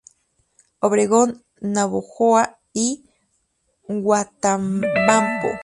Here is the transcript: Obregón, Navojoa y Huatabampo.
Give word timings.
Obregón, 0.79 1.43
Navojoa 1.61 2.57
y 2.73 3.05
Huatabampo. 3.87 5.49